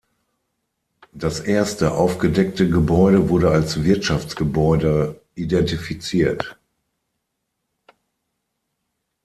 Das 1.13 1.41
erste 1.41 1.91
aufgedeckte 1.91 2.67
Gebäude 2.67 3.29
wurde 3.29 3.51
als 3.51 3.83
Wirtschaftsgebäude 3.83 5.21
identifiziert. 5.35 6.57